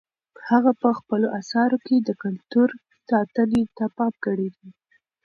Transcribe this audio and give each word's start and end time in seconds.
هغه 0.49 0.71
په 0.81 0.89
خپلو 0.99 1.27
اثارو 1.39 1.77
کې 1.85 1.95
د 1.99 2.09
کلتور 2.23 2.69
ساتنې 3.09 3.63
ته 3.77 3.85
پام 3.97 4.13
کړی 4.25 4.47
و. 4.53 4.55